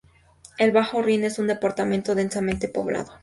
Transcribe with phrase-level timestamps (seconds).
[0.57, 3.11] El Bajo Rin es un departamento densamente poblado.